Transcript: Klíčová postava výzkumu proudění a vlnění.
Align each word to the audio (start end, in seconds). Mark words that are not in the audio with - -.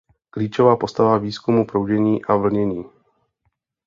Klíčová 0.29 0.75
postava 0.77 1.17
výzkumu 1.17 1.65
proudění 1.65 2.25
a 2.25 2.35
vlnění. 2.35 2.85